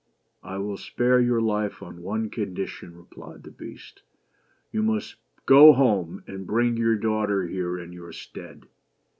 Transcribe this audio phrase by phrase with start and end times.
[0.53, 4.01] "I will spare your life on one condition," replied the Beast.
[4.71, 8.65] "You must go home, and bring your daughter here in your stead.